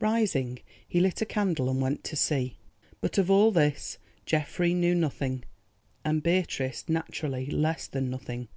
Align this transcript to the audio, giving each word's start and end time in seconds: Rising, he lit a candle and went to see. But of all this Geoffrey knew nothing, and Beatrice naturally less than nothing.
Rising, 0.00 0.58
he 0.88 0.98
lit 0.98 1.22
a 1.22 1.24
candle 1.24 1.70
and 1.70 1.80
went 1.80 2.02
to 2.02 2.16
see. 2.16 2.56
But 3.00 3.18
of 3.18 3.30
all 3.30 3.52
this 3.52 3.98
Geoffrey 4.24 4.74
knew 4.74 4.96
nothing, 4.96 5.44
and 6.04 6.24
Beatrice 6.24 6.88
naturally 6.88 7.46
less 7.46 7.86
than 7.86 8.10
nothing. 8.10 8.48